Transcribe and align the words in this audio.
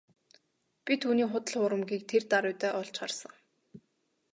Би 0.85 0.93
түүний 1.01 1.27
худал 1.31 1.55
хуурмагийг 1.59 2.03
тэр 2.11 2.23
даруйдаа 2.31 2.71
олж 2.81 2.95
харсан. 3.01 3.33